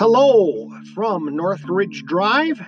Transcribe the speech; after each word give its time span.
Hello 0.00 0.70
from 0.94 1.36
Northridge 1.36 2.04
Drive 2.06 2.58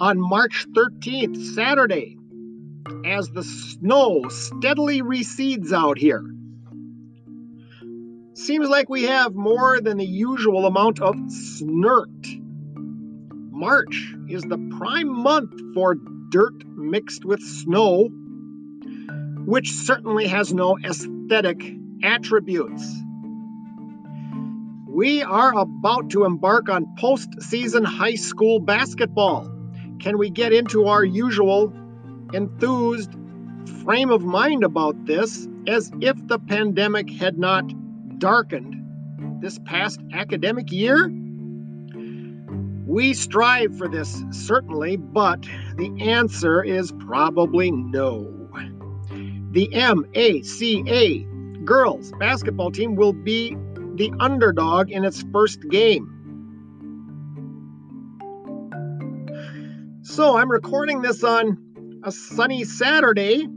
on 0.00 0.18
March 0.18 0.66
13th, 0.72 1.54
Saturday, 1.54 2.18
as 3.04 3.28
the 3.28 3.44
snow 3.44 4.24
steadily 4.28 5.02
recedes 5.02 5.72
out 5.72 5.98
here. 5.98 6.24
Seems 8.34 8.68
like 8.68 8.88
we 8.88 9.04
have 9.04 9.36
more 9.36 9.80
than 9.80 9.98
the 9.98 10.04
usual 10.04 10.66
amount 10.66 11.00
of 11.00 11.14
snirt. 11.28 12.26
March 13.52 14.12
is 14.28 14.42
the 14.42 14.58
prime 14.80 15.22
month 15.22 15.52
for 15.74 15.94
dirt 16.30 16.66
mixed 16.76 17.24
with 17.24 17.40
snow, 17.40 18.08
which 19.44 19.70
certainly 19.70 20.26
has 20.26 20.52
no 20.52 20.76
aesthetic 20.84 21.62
attributes. 22.02 23.05
We 24.96 25.20
are 25.22 25.52
about 25.58 26.08
to 26.12 26.24
embark 26.24 26.70
on 26.70 26.86
postseason 26.98 27.84
high 27.84 28.14
school 28.14 28.60
basketball. 28.60 29.46
Can 30.00 30.16
we 30.16 30.30
get 30.30 30.54
into 30.54 30.86
our 30.86 31.04
usual 31.04 31.70
enthused 32.32 33.14
frame 33.84 34.08
of 34.08 34.22
mind 34.22 34.64
about 34.64 35.04
this 35.04 35.46
as 35.66 35.92
if 36.00 36.16
the 36.28 36.38
pandemic 36.38 37.10
had 37.10 37.36
not 37.36 37.70
darkened 38.18 38.74
this 39.42 39.58
past 39.66 40.00
academic 40.14 40.72
year? 40.72 41.08
We 42.86 43.12
strive 43.12 43.76
for 43.76 43.88
this, 43.88 44.24
certainly, 44.30 44.96
but 44.96 45.42
the 45.76 45.94
answer 46.00 46.64
is 46.64 46.90
probably 47.06 47.70
no. 47.70 48.32
The 49.50 49.68
MACA 49.74 51.26
girls 51.66 52.12
basketball 52.18 52.70
team 52.70 52.96
will 52.96 53.12
be 53.12 53.54
the 53.96 54.12
underdog 54.20 54.90
in 54.90 55.04
its 55.04 55.22
first 55.32 55.60
game. 55.68 56.12
So 60.02 60.36
I'm 60.36 60.50
recording 60.50 61.02
this 61.02 61.24
on 61.24 62.00
a 62.04 62.12
sunny 62.12 62.64
Saturday. 62.64 63.48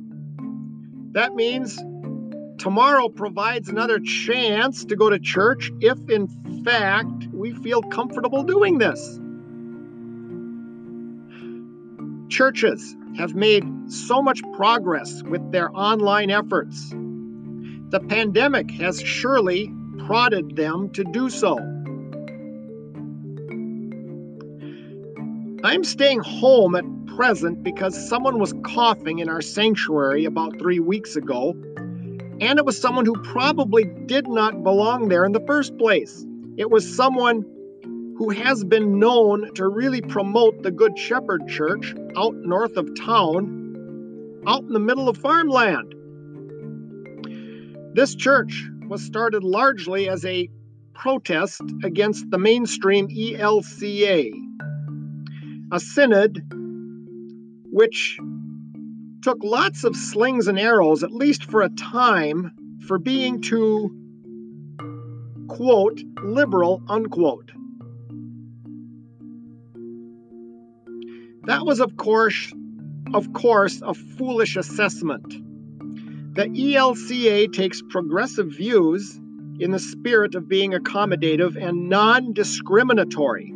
That 1.11 1.35
means 1.35 1.77
tomorrow 2.57 3.09
provides 3.09 3.69
another 3.69 3.99
chance 3.99 4.85
to 4.85 4.95
go 4.95 5.09
to 5.09 5.19
church 5.19 5.71
if, 5.79 6.09
in 6.09 6.27
fact, 6.63 7.27
we 7.31 7.53
feel 7.53 7.81
comfortable 7.81 8.43
doing 8.43 8.77
this. 8.77 9.19
Churches 12.29 12.95
have 13.17 13.35
made 13.35 13.63
so 13.87 14.21
much 14.21 14.41
progress 14.53 15.23
with 15.23 15.51
their 15.51 15.69
online 15.75 16.29
efforts. 16.29 16.89
The 16.89 17.99
pandemic 18.07 18.69
has 18.71 19.01
surely 19.01 19.73
prodded 20.09 20.55
them 20.55 20.89
to 20.89 21.03
do 21.03 21.29
so. 21.29 21.55
I'm 25.63 25.83
staying 25.83 26.21
home 26.21 26.73
at 26.73 26.83
present 27.15 27.61
because 27.61 28.09
someone 28.09 28.39
was 28.39 28.55
coughing 28.63 29.19
in 29.19 29.29
our 29.29 29.43
sanctuary 29.43 30.25
about 30.25 30.57
three 30.57 30.79
weeks 30.79 31.15
ago, 31.15 31.51
and 32.41 32.57
it 32.57 32.65
was 32.65 32.81
someone 32.81 33.05
who 33.05 33.21
probably 33.21 33.83
did 34.07 34.27
not 34.27 34.63
belong 34.63 35.09
there 35.09 35.25
in 35.25 35.31
the 35.31 35.45
first 35.45 35.77
place. 35.77 36.25
It 36.57 36.71
was 36.71 36.91
someone 36.91 37.45
who 38.17 38.31
has 38.31 38.63
been 38.63 38.97
known 38.97 39.53
to 39.53 39.67
really 39.67 40.01
promote 40.01 40.63
the 40.63 40.71
Good 40.71 40.97
Shepherd 40.97 41.47
Church 41.47 41.93
out 42.17 42.33
north 42.33 42.77
of 42.77 42.89
town, 42.99 44.41
out 44.47 44.63
in 44.63 44.73
the 44.73 44.79
middle 44.79 45.07
of 45.07 45.17
farmland. 45.17 45.93
This 47.93 48.15
church 48.15 48.71
was 48.89 49.03
started 49.03 49.43
largely 49.43 50.09
as 50.09 50.25
a 50.25 50.49
protest 50.93 51.61
against 51.83 52.29
the 52.31 52.39
mainstream 52.39 53.07
ELCA, 53.07 54.31
a 55.71 55.79
synod 55.79 56.41
which 57.71 58.19
took 59.21 59.37
lots 59.43 59.83
of 59.83 59.95
slings 59.95 60.47
and 60.47 60.59
arrows, 60.59 61.03
at 61.03 61.11
least 61.11 61.45
for 61.45 61.61
a 61.61 61.69
time, 61.69 62.51
for 62.87 62.97
being 62.97 63.41
too, 63.41 63.95
quote, 65.47 66.01
liberal, 66.23 66.81
unquote. 66.89 67.51
That 71.43 71.63
was, 71.65 71.79
of 71.79 71.95
course, 71.95 72.51
of 73.13 73.33
course, 73.33 73.81
a 73.85 73.93
foolish 73.93 74.55
assessment. 74.55 75.48
The 76.33 76.45
ELCA 76.45 77.51
takes 77.51 77.81
progressive 77.89 78.51
views 78.51 79.19
in 79.59 79.71
the 79.71 79.79
spirit 79.79 80.35
of 80.35 80.47
being 80.47 80.71
accommodative 80.71 81.55
and 81.61 81.89
non 81.89 82.33
discriminatory. 82.33 83.53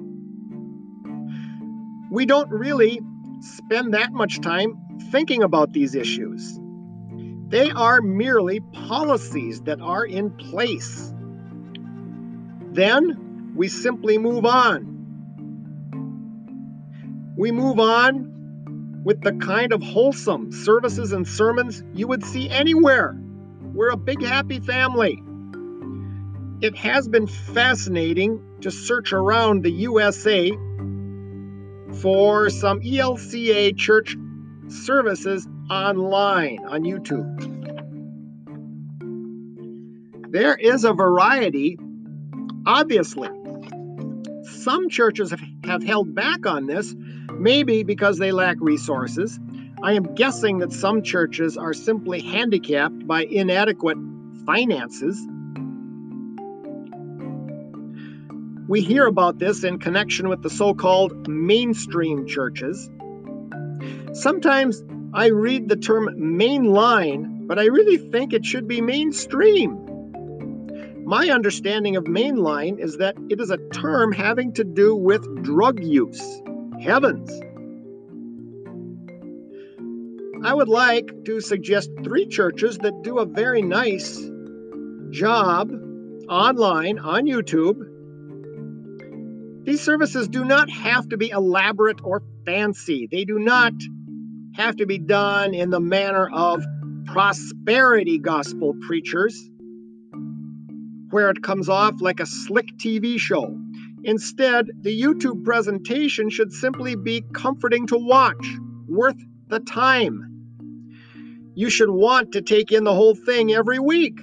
We 2.11 2.25
don't 2.25 2.49
really 2.49 2.99
spend 3.41 3.93
that 3.93 4.11
much 4.11 4.41
time 4.41 4.75
thinking 5.11 5.43
about 5.43 5.71
these 5.71 5.93
issues. 5.93 6.59
They 7.47 7.69
are 7.69 8.01
merely 8.01 8.59
policies 8.87 9.61
that 9.61 9.79
are 9.79 10.05
in 10.05 10.31
place. 10.31 11.13
Then 12.71 13.53
we 13.55 13.67
simply 13.67 14.17
move 14.17 14.45
on. 14.45 14.89
We 17.37 17.51
move 17.51 17.79
on 17.79 18.33
with 19.03 19.21
the 19.21 19.33
kind 19.33 19.73
of 19.73 19.83
wholesome 19.83 20.51
services 20.51 21.11
and 21.11 21.27
sermons 21.27 21.83
you 21.93 22.07
would 22.07 22.23
see 22.23 22.49
anywhere. 22.49 23.17
We're 23.73 23.89
a 23.89 23.97
big, 23.97 24.23
happy 24.23 24.59
family. 24.59 25.21
It 26.61 26.77
has 26.77 27.07
been 27.07 27.27
fascinating 27.27 28.41
to 28.61 28.71
search 28.71 29.11
around 29.11 29.63
the 29.63 29.71
USA 29.71 30.51
for 32.01 32.49
some 32.49 32.79
ELCA 32.81 33.77
church 33.77 34.15
services 34.69 35.47
online 35.69 36.59
on 36.65 36.83
YouTube. 36.83 37.49
There 40.31 40.55
is 40.55 40.83
a 40.83 40.93
variety, 40.93 41.77
obviously. 42.65 43.29
Some 44.43 44.89
churches 44.89 45.33
have, 45.65 45.83
held 45.83 46.15
back 46.15 46.45
on 46.45 46.65
this, 46.65 46.95
maybe 47.39 47.83
because 47.83 48.17
they 48.17 48.31
lack 48.31 48.57
resources. 48.59 49.39
I 49.81 49.93
am 49.93 50.15
guessing 50.15 50.59
that 50.59 50.71
some 50.71 51.03
churches 51.03 51.57
are 51.57 51.73
simply 51.73 52.21
handicapped 52.21 53.05
by 53.05 53.25
inadequate 53.25 53.97
finances. 54.45 55.19
We 58.67 58.81
hear 58.81 59.05
about 59.05 59.39
this 59.39 59.63
in 59.63 59.79
connection 59.79 60.29
with 60.29 60.41
the 60.41 60.49
so 60.49 60.73
called 60.73 61.27
mainstream 61.27 62.25
churches. 62.25 62.89
Sometimes 64.13 64.81
I 65.13 65.27
read 65.27 65.67
the 65.67 65.75
term 65.75 66.07
mainline, 66.17 67.45
but 67.45 67.59
I 67.59 67.65
really 67.65 67.97
think 67.97 68.31
it 68.31 68.45
should 68.45 68.67
be 68.67 68.79
mainstream. 68.79 69.77
My 71.05 71.27
understanding 71.27 71.97
of 71.97 72.05
mainline 72.05 72.79
is 72.79 72.97
that 72.97 73.15
it 73.29 73.41
is 73.41 73.49
a 73.49 73.57
term 73.73 74.13
having 74.13 74.53
to 74.53 74.63
do 74.63 74.95
with 74.95 75.43
drug 75.43 75.83
use. 75.83 76.41
Heavens! 76.83 77.31
I 80.45 80.53
would 80.53 80.67
like 80.67 81.25
to 81.25 81.39
suggest 81.39 81.89
three 82.03 82.27
churches 82.27 82.77
that 82.79 83.01
do 83.03 83.19
a 83.19 83.25
very 83.25 83.61
nice 83.61 84.21
job 85.11 85.71
online 86.27 86.99
on 86.99 87.25
YouTube 87.25 87.93
these 89.63 89.79
services 89.79 90.27
do 90.27 90.43
not 90.43 90.69
have 90.69 91.07
to 91.09 91.17
be 91.17 91.29
elaborate 91.29 91.99
or 92.03 92.21
fancy. 92.45 93.07
They 93.09 93.23
do 93.23 93.39
not 93.39 93.71
have 94.55 94.75
to 94.77 94.85
be 94.85 94.97
done 94.97 95.53
in 95.53 95.69
the 95.69 95.79
manner 95.79 96.29
of 96.29 96.65
prosperity 97.05 98.19
gospel 98.19 98.73
preachers, 98.85 99.49
where 101.11 101.29
it 101.29 101.41
comes 101.41 101.69
off 101.69 102.01
like 102.01 102.19
a 102.19 102.25
slick 102.25 102.75
TV 102.77 103.17
show. 103.17 103.57
Instead, 104.03 104.67
the 104.81 105.01
YouTube 105.01 105.43
presentation 105.45 106.29
should 106.29 106.51
simply 106.51 106.95
be 106.95 107.23
comforting 107.33 107.87
to 107.87 107.97
watch, 107.97 108.45
worth 108.87 109.21
the 109.47 109.59
time. 109.59 110.29
You 111.55 111.69
should 111.69 111.89
want 111.89 112.33
to 112.33 112.41
take 112.41 112.71
in 112.71 112.83
the 112.83 112.93
whole 112.93 113.15
thing 113.15 113.53
every 113.53 113.79
week. 113.79 114.19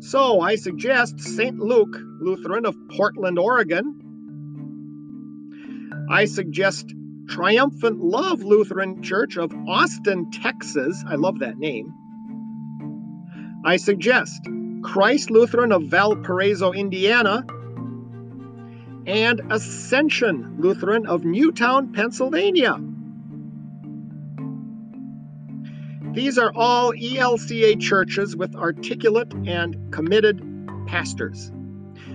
So 0.00 0.40
I 0.40 0.56
suggest 0.56 1.20
St. 1.20 1.58
Luke 1.58 1.96
Lutheran 2.20 2.66
of 2.66 2.74
Portland, 2.88 3.38
Oregon. 3.38 4.00
I 6.10 6.24
suggest 6.24 6.92
Triumphant 7.28 8.00
Love 8.00 8.42
Lutheran 8.42 9.02
Church 9.02 9.36
of 9.36 9.52
Austin, 9.68 10.30
Texas. 10.30 11.04
I 11.06 11.16
love 11.16 11.40
that 11.40 11.58
name. 11.58 11.92
I 13.64 13.76
suggest 13.76 14.40
Christ 14.82 15.30
Lutheran 15.30 15.72
of 15.72 15.84
Valparaiso, 15.84 16.72
Indiana, 16.72 17.44
and 19.06 19.40
Ascension 19.50 20.56
Lutheran 20.58 21.06
of 21.06 21.24
Newtown, 21.24 21.92
Pennsylvania. 21.92 22.78
These 26.12 26.38
are 26.38 26.52
all 26.54 26.92
ELCA 26.92 27.80
churches 27.80 28.36
with 28.36 28.56
articulate 28.56 29.32
and 29.46 29.92
committed 29.92 30.42
pastors. 30.86 31.52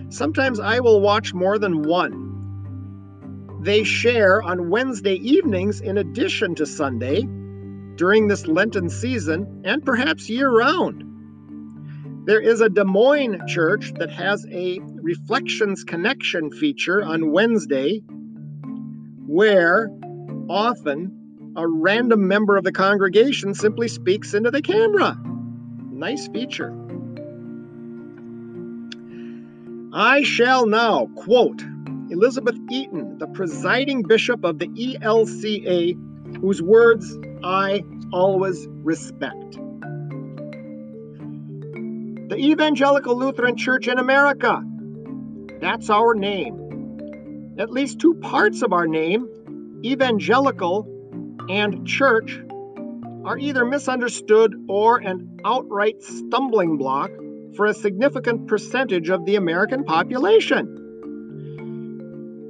Sometimes 0.10 0.60
I 0.60 0.80
will 0.82 1.02
watch 1.02 1.34
more 1.34 1.58
than 1.58 1.84
one. 1.84 3.60
They 3.62 3.84
share 3.84 4.42
on 4.42 4.70
Wednesday 4.70 5.16
evenings 5.16 5.80
in 5.80 5.98
addition 5.98 6.56
to 6.56 6.66
Sunday 6.66 7.22
during 7.96 8.28
this 8.28 8.46
Lenten 8.46 8.90
season 8.90 9.62
and 9.64 9.86
perhaps 9.86 10.30
year 10.30 10.50
round. 10.50 11.13
There 12.26 12.40
is 12.40 12.62
a 12.62 12.70
Des 12.70 12.86
Moines 12.86 13.42
church 13.48 13.92
that 13.96 14.10
has 14.10 14.46
a 14.50 14.80
Reflections 15.02 15.84
Connection 15.84 16.52
feature 16.52 17.04
on 17.04 17.32
Wednesday 17.32 18.02
where 19.28 19.90
often 20.48 21.54
a 21.58 21.68
random 21.68 22.30
member 22.30 22.56
of 22.56 22.64
the 22.64 22.72
congregation 22.72 23.54
simply 23.54 23.90
speaks 23.90 24.34
into 24.34 24.52
the 24.52 24.62
camera. 24.62 25.18
Nice 25.92 26.30
feature. 26.30 26.74
I 29.92 30.24
shall 30.24 30.66
now 30.66 31.08
quote 31.18 31.62
Elizabeth 32.10 32.56
Eaton, 32.72 33.18
the 33.18 33.28
presiding 33.28 34.04
bishop 34.04 34.46
of 34.46 34.60
the 34.60 34.68
ELCA, 34.68 36.40
whose 36.40 36.62
words 36.62 37.18
I 37.44 37.84
always 38.14 38.66
respect. 38.70 39.58
Evangelical 42.44 43.18
Lutheran 43.18 43.56
Church 43.56 43.88
in 43.88 43.98
America. 43.98 44.62
That's 45.62 45.90
our 45.90 46.14
name. 46.14 47.56
At 47.58 47.72
least 47.72 48.00
two 48.00 48.16
parts 48.16 48.62
of 48.64 48.74
our 48.74 48.86
name, 48.86 49.80
evangelical 49.86 50.86
and 51.48 51.88
church, 51.88 52.38
are 53.24 53.38
either 53.38 53.64
misunderstood 53.64 54.54
or 54.68 54.98
an 54.98 55.40
outright 55.46 56.04
stumbling 56.04 56.76
block 56.76 57.12
for 57.56 57.68
a 57.68 57.74
significant 57.74 58.50
percentage 58.50 59.10
of 59.10 59.24
the 59.26 59.38
American 59.38 59.86
population. 59.86 60.68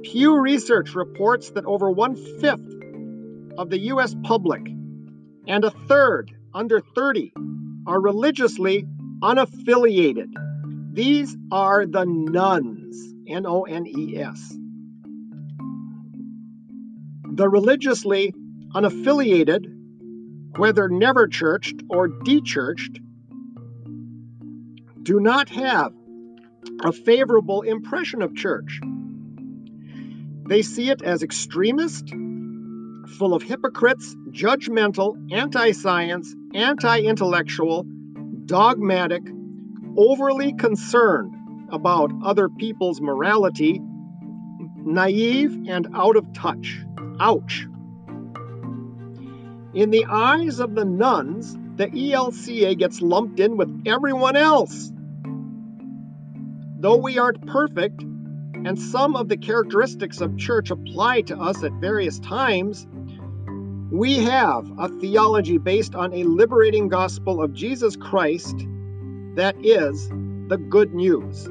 Pew 0.02 0.40
Research 0.40 0.96
reports 0.96 1.50
that 1.50 1.66
over 1.66 1.88
one 1.88 2.16
fifth 2.40 2.68
of 3.56 3.70
the 3.70 3.78
U.S. 3.78 4.16
public 4.24 4.66
and 5.46 5.64
a 5.64 5.70
third 5.70 6.32
under 6.52 6.80
30 6.80 7.32
are 7.86 8.00
religiously 8.00 8.88
unaffiliated. 9.22 10.32
These 10.92 11.36
are 11.50 11.86
the 11.86 12.04
nones, 12.04 13.14
N 13.26 13.46
O 13.46 13.62
N 13.62 13.86
E 13.86 14.18
S. 14.18 14.56
The 17.32 17.48
religiously 17.48 18.32
unaffiliated, 18.74 19.66
whether 20.56 20.88
never 20.88 21.26
churched 21.26 21.82
or 21.88 22.08
dechurched, 22.08 23.00
do 25.02 25.20
not 25.20 25.48
have 25.48 25.92
a 26.82 26.92
favorable 26.92 27.62
impression 27.62 28.22
of 28.22 28.34
church. 28.34 28.80
They 30.46 30.62
see 30.62 30.90
it 30.90 31.02
as 31.02 31.22
extremist, 31.22 32.08
full 33.18 33.34
of 33.34 33.42
hypocrites, 33.42 34.14
judgmental, 34.30 35.32
anti 35.32 35.72
science, 35.72 36.34
anti 36.54 37.00
intellectual, 37.00 37.86
dogmatic, 38.46 39.22
overly 39.96 40.52
concerned 40.52 41.34
about 41.70 42.12
other 42.24 42.48
people's 42.48 43.00
morality, 43.00 43.80
naive, 44.84 45.66
and 45.68 45.88
out 45.94 46.16
of 46.16 46.32
touch. 46.32 46.78
Ouch. 47.20 47.66
In 49.72 49.90
the 49.90 50.04
eyes 50.04 50.60
of 50.60 50.74
the 50.74 50.84
nones, 50.84 51.56
the 51.76 51.88
ELCA 51.88 52.78
gets 52.78 53.00
lumped 53.00 53.40
in 53.40 53.56
with 53.56 53.82
everyone 53.86 54.36
else. 54.36 54.92
Though 56.78 56.96
we 56.96 57.18
aren't 57.18 57.46
perfect, 57.46 58.02
and 58.02 58.78
some 58.78 59.16
of 59.16 59.28
the 59.28 59.36
characteristics 59.36 60.20
of 60.20 60.36
church 60.38 60.70
apply 60.70 61.22
to 61.22 61.38
us 61.38 61.62
at 61.64 61.72
various 61.72 62.18
times, 62.20 62.86
we 63.94 64.18
have 64.18 64.68
a 64.76 64.88
theology 64.98 65.56
based 65.56 65.94
on 65.94 66.12
a 66.12 66.24
liberating 66.24 66.88
gospel 66.88 67.40
of 67.40 67.52
Jesus 67.52 67.94
Christ 67.94 68.66
that 69.36 69.54
is 69.62 70.08
the 70.48 70.60
good 70.68 70.92
news. 70.92 71.44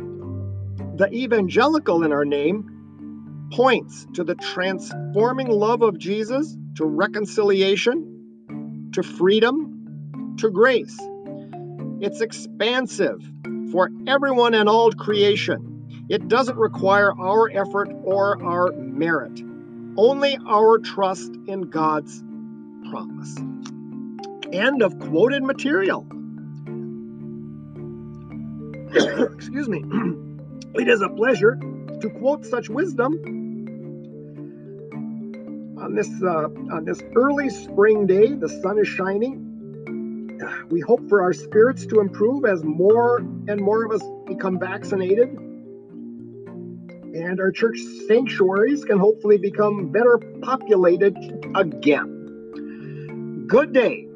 The 0.98 1.08
evangelical 1.14 2.04
in 2.04 2.12
our 2.12 2.26
name 2.26 3.50
points 3.54 4.06
to 4.16 4.26
the 4.26 4.36
transforming 4.36 5.48
love 5.48 5.82
of 5.82 5.98
Jesus, 5.98 6.58
to 6.76 6.86
reconciliation, 6.86 8.90
to 8.92 9.04
freedom, 9.04 10.36
to 10.40 10.50
grace. 10.50 11.00
It's 12.02 12.20
expansive 12.20 13.24
for 13.72 13.90
everyone 14.06 14.54
and 14.54 14.68
all 14.68 14.92
creation. 14.92 15.88
It 16.10 16.28
doesn't 16.28 16.58
require 16.58 17.14
our 17.18 17.50
effort 17.52 17.88
or 18.04 18.44
our 18.44 18.74
merit, 18.74 19.42
only 19.96 20.38
our 20.46 20.80
trust 20.80 21.32
in 21.48 21.70
God's 21.70 22.22
promise. 22.94 23.36
End 24.52 24.84
of 24.84 25.00
quoted 25.00 25.42
material. 25.44 26.06
Excuse 29.34 29.68
me. 29.68 29.84
it 30.76 30.88
is 30.88 31.02
a 31.02 31.10
pleasure 31.10 31.56
to 32.02 32.10
quote 32.20 32.46
such 32.46 32.70
wisdom 32.70 33.14
on 35.82 35.96
this 35.96 36.10
uh, 36.22 36.50
on 36.76 36.86
this 36.86 37.02
early 37.16 37.50
spring 37.50 38.06
day. 38.06 38.36
The 38.36 38.50
sun 38.50 38.78
is 38.78 38.88
shining 38.88 39.50
we 40.70 40.82
hope 40.82 41.08
for 41.10 41.24
our 41.24 41.34
spirits 41.34 41.88
to 41.88 42.00
improve 42.00 42.46
as 42.46 42.64
more 42.64 43.18
and 43.48 43.60
more 43.60 43.86
of 43.86 43.92
us 43.92 44.08
become 44.28 44.60
vaccinated. 44.60 45.30
And 47.16 47.40
our 47.40 47.52
church 47.52 47.80
sanctuaries 48.08 48.84
can 48.86 49.00
hopefully 49.00 49.38
become 49.38 49.92
better 49.92 50.20
populated 50.42 51.16
again. 51.56 52.23
Good 53.48 53.74
day. 53.74 54.08